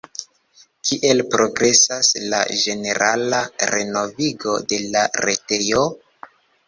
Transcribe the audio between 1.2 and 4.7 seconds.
progresas la ĝenerala renovigo